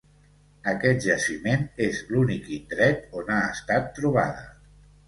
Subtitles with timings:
[0.71, 4.47] Aquest jaciment és l'únic indret on ha estat trobada.